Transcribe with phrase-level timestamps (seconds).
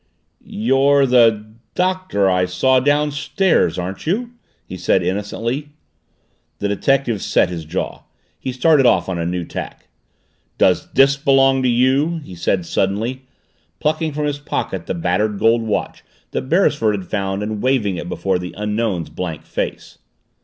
[0.43, 1.45] "You're the
[1.75, 4.31] Doctor I saw downstairs aren't you?"
[4.65, 5.69] he said innocently.
[6.57, 8.01] The detective set his jaw.
[8.39, 9.89] He started off on a new tack.
[10.57, 13.27] "Does this belong to you?" he said suddenly,
[13.79, 18.09] plucking from his pocket the battered gold watch that Beresford had found and waving it
[18.09, 19.99] before the Unknown's blank face.